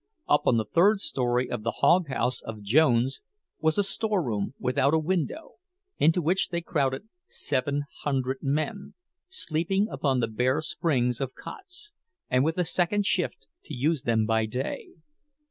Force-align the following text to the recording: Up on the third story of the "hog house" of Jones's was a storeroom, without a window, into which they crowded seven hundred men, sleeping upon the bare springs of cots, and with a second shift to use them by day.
Up 0.27 0.47
on 0.47 0.57
the 0.57 0.65
third 0.65 0.99
story 0.99 1.47
of 1.47 1.61
the 1.61 1.69
"hog 1.77 2.07
house" 2.07 2.41
of 2.41 2.63
Jones's 2.63 3.21
was 3.59 3.77
a 3.77 3.83
storeroom, 3.83 4.55
without 4.57 4.95
a 4.95 4.97
window, 4.97 5.57
into 5.99 6.23
which 6.23 6.49
they 6.49 6.59
crowded 6.61 7.07
seven 7.27 7.83
hundred 8.01 8.39
men, 8.41 8.95
sleeping 9.29 9.87
upon 9.91 10.19
the 10.19 10.27
bare 10.27 10.61
springs 10.61 11.21
of 11.21 11.35
cots, 11.35 11.93
and 12.31 12.43
with 12.43 12.57
a 12.57 12.65
second 12.65 13.05
shift 13.05 13.45
to 13.65 13.75
use 13.75 14.01
them 14.01 14.25
by 14.25 14.47
day. 14.47 14.87